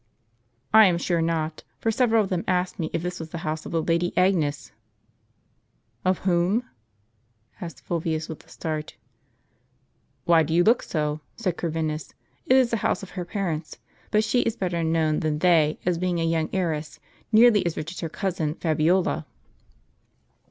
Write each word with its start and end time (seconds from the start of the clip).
"I 0.73 0.87
am 0.87 0.97
sure 0.97 1.21
not, 1.21 1.63
for 1.77 1.91
several 1.91 2.23
of 2.23 2.29
them 2.31 2.43
asked 2.47 2.79
me 2.79 2.89
if 2.91 3.03
this 3.03 3.19
was 3.19 3.29
the 3.29 3.37
house 3.45 3.67
of 3.67 3.71
the 3.71 3.83
Lady 3.83 4.17
Agnes."" 4.17 4.71
Of 6.03 6.17
whom?" 6.25 6.63
asked 7.61 7.81
Fulvius, 7.85 8.27
with 8.27 8.43
a 8.43 8.49
start. 8.49 8.95
"Why 10.25 10.41
do 10.41 10.55
you 10.55 10.63
look 10.63 10.81
so?" 10.81 11.21
said 11.35 11.55
Corvinus. 11.55 12.15
"It 12.47 12.55
is 12.57 12.71
the 12.71 12.77
house 12.77 13.03
of 13.03 13.11
her 13.11 13.25
parents: 13.25 13.77
but 14.09 14.23
she 14.23 14.41
is 14.41 14.55
better 14.55 14.83
known 14.83 15.19
than 15.19 15.37
they, 15.37 15.77
as 15.85 15.99
being 15.99 16.19
a 16.19 16.23
young 16.25 16.49
heiress, 16.51 16.99
nearly 17.31 17.63
as 17.63 17.77
rich 17.77 17.91
as 17.91 17.99
her 17.99 18.09
cousin 18.09 18.55
Fabiola." 18.55 19.27